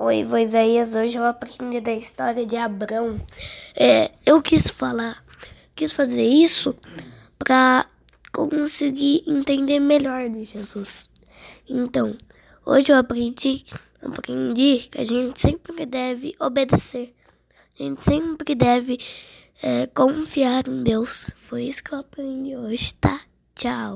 Oi, 0.00 0.24
Isaías. 0.40 0.94
Hoje 0.94 1.18
eu 1.18 1.24
aprendi 1.24 1.80
da 1.80 1.92
história 1.92 2.46
de 2.46 2.56
Abrão. 2.56 3.18
É, 3.74 4.12
eu 4.24 4.40
quis 4.40 4.70
falar, 4.70 5.24
quis 5.74 5.90
fazer 5.90 6.22
isso 6.22 6.72
para 7.36 7.84
conseguir 8.32 9.24
entender 9.26 9.80
melhor 9.80 10.28
de 10.30 10.44
Jesus. 10.44 11.10
Então, 11.68 12.16
hoje 12.64 12.92
eu 12.92 12.96
aprendi, 12.96 13.66
aprendi 14.00 14.88
que 14.88 15.00
a 15.00 15.04
gente 15.04 15.40
sempre 15.40 15.84
deve 15.84 16.32
obedecer. 16.38 17.12
A 17.76 17.82
gente 17.82 18.04
sempre 18.04 18.54
deve 18.54 19.00
é, 19.60 19.88
confiar 19.88 20.68
em 20.68 20.84
Deus. 20.84 21.28
Foi 21.40 21.64
isso 21.64 21.82
que 21.82 21.92
eu 21.92 21.98
aprendi 21.98 22.56
hoje, 22.56 22.94
tá? 22.94 23.20
Tchau. 23.56 23.86